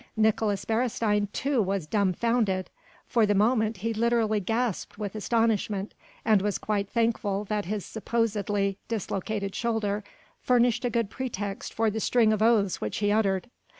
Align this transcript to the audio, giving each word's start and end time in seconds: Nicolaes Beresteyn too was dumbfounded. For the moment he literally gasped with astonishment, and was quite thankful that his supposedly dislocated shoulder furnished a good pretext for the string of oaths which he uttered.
Nicolaes 0.17 0.65
Beresteyn 0.65 1.27
too 1.31 1.61
was 1.61 1.85
dumbfounded. 1.85 2.71
For 3.05 3.27
the 3.27 3.35
moment 3.35 3.77
he 3.85 3.93
literally 3.93 4.39
gasped 4.39 4.97
with 4.97 5.13
astonishment, 5.13 5.93
and 6.25 6.41
was 6.41 6.57
quite 6.57 6.89
thankful 6.89 7.43
that 7.45 7.65
his 7.65 7.85
supposedly 7.85 8.79
dislocated 8.87 9.53
shoulder 9.53 10.03
furnished 10.41 10.83
a 10.85 10.89
good 10.89 11.11
pretext 11.11 11.71
for 11.71 11.91
the 11.91 11.99
string 11.99 12.33
of 12.33 12.41
oaths 12.41 12.81
which 12.81 12.97
he 12.97 13.11
uttered. 13.11 13.47